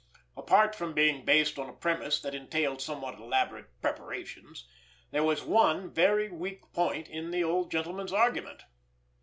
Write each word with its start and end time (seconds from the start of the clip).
Apart 0.35 0.73
from 0.73 0.93
being 0.95 1.25
based 1.25 1.59
on 1.59 1.69
a 1.69 1.73
premise 1.73 2.19
that 2.21 2.33
entailed 2.33 2.81
somewhat 2.81 3.19
elaborate 3.19 3.67
preparations, 3.83 4.67
there 5.11 5.21
was 5.23 5.43
one 5.43 5.93
very 5.93 6.27
weak 6.27 6.63
point 6.73 7.07
in 7.07 7.29
the 7.29 7.43
old 7.43 7.69
gentleman's 7.69 8.11
argument. 8.11 8.63